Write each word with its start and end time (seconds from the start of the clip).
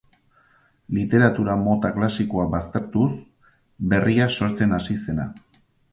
Literatura 0.97 1.57
mota 1.65 1.91
klasikoak 1.99 2.49
baztertuz, 2.55 3.11
berriak 3.93 4.35
sortzen 4.39 4.75
hasi 4.79 4.97
zena. 5.03 5.33